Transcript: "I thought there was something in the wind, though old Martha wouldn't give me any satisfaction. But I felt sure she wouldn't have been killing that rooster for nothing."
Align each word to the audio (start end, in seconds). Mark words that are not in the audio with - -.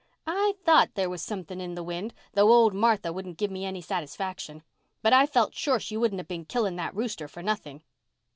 "I 0.25 0.55
thought 0.65 0.95
there 0.95 1.11
was 1.11 1.21
something 1.21 1.61
in 1.61 1.75
the 1.75 1.83
wind, 1.83 2.15
though 2.33 2.51
old 2.51 2.73
Martha 2.73 3.13
wouldn't 3.13 3.37
give 3.37 3.51
me 3.51 3.65
any 3.65 3.81
satisfaction. 3.81 4.63
But 5.03 5.13
I 5.13 5.27
felt 5.27 5.53
sure 5.53 5.79
she 5.79 5.95
wouldn't 5.95 6.17
have 6.17 6.27
been 6.27 6.45
killing 6.45 6.75
that 6.77 6.95
rooster 6.95 7.27
for 7.27 7.43
nothing." 7.43 7.83